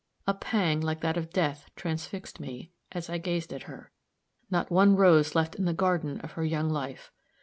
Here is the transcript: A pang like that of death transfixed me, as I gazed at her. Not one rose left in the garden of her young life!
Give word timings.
A 0.25 0.33
pang 0.33 0.81
like 0.81 1.01
that 1.01 1.15
of 1.15 1.29
death 1.29 1.69
transfixed 1.75 2.39
me, 2.39 2.71
as 2.91 3.07
I 3.07 3.19
gazed 3.19 3.53
at 3.53 3.61
her. 3.69 3.91
Not 4.49 4.71
one 4.71 4.95
rose 4.95 5.35
left 5.35 5.53
in 5.53 5.65
the 5.65 5.73
garden 5.75 6.19
of 6.21 6.31
her 6.31 6.43
young 6.43 6.71
life! 6.71 7.11